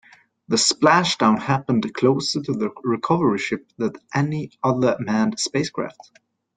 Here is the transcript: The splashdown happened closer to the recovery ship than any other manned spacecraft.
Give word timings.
The 0.47 0.55
splashdown 0.55 1.37
happened 1.43 1.93
closer 1.93 2.41
to 2.41 2.53
the 2.53 2.71
recovery 2.83 3.37
ship 3.37 3.67
than 3.77 3.91
any 4.15 4.49
other 4.63 4.97
manned 4.99 5.39
spacecraft. 5.39 6.17